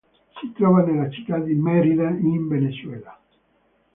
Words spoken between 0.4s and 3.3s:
Si trova nella città di Mérida in Venezuela.